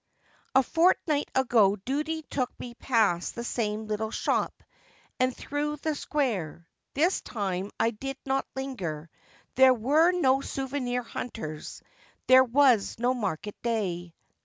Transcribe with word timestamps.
A 0.55 0.63
fortnight 0.63 1.29
ago 1.35 1.75
duty 1.75 2.23
took 2.23 2.49
me 2.59 2.73
past 2.73 3.35
the 3.35 3.43
same 3.43 3.85
little 3.85 4.09
shop 4.09 4.63
and 5.19 5.31
through 5.37 5.75
the 5.75 5.93
square. 5.93 6.67
This 6.95 7.21
time 7.21 7.69
I 7.79 7.91
did 7.91 8.17
not 8.25 8.47
linger— 8.55 9.11
there 9.57 9.75
were 9.75 10.11
no 10.11 10.41
souvenir 10.41 11.03
hunters; 11.03 11.83
there 12.25 12.43
was 12.43 12.97
no 12.97 13.13
market 13.13 13.61
day. 13.61 14.15